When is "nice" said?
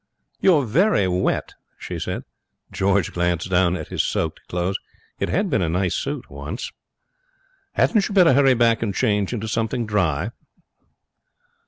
5.69-5.93